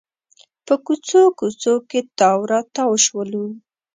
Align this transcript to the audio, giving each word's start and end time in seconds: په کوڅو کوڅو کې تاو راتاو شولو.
په 0.65 0.73
کوڅو 0.85 1.21
کوڅو 1.39 1.73
کې 1.89 1.99
تاو 2.17 2.39
راتاو 2.51 2.93
شولو. 3.05 3.45